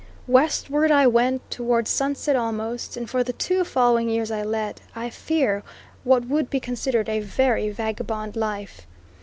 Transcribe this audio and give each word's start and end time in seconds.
Westward 0.25 0.89
I 0.89 1.05
went, 1.05 1.47
towards 1.51 1.91
sunset 1.91 2.35
almost, 2.35 2.97
and 2.97 3.07
for 3.07 3.23
the 3.23 3.33
two 3.33 3.63
following 3.63 4.09
years 4.09 4.31
I 4.31 4.41
led, 4.41 4.81
I 4.95 5.11
fear, 5.11 5.61
what 6.03 6.27
would 6.27 6.49
be 6.49 6.59
considered 6.59 7.07
a 7.07 7.19
very 7.19 7.69
vagabond 7.69 8.35
life. 8.35 8.87